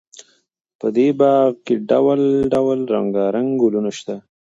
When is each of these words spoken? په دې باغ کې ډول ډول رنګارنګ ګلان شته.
په 0.79 0.87
دې 0.95 1.07
باغ 1.19 1.51
کې 1.65 1.75
ډول 1.89 2.21
ډول 2.53 2.79
رنګارنګ 2.95 3.49
ګلان 3.61 3.85
شته. 3.97 4.15